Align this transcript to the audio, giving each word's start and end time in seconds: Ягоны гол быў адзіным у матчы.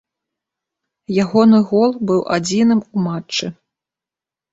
Ягоны 1.23 1.59
гол 1.71 1.91
быў 2.11 2.21
адзіным 2.37 2.81
у 2.87 2.97
матчы. 3.05 3.45